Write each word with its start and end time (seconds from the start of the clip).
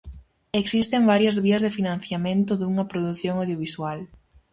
Existen 0.61 1.05
varias 1.11 1.37
vías 1.45 1.63
de 1.65 1.75
financiamento 1.77 2.51
dunha 2.55 2.85
produción 2.91 3.35
audiovisual. 3.41 3.99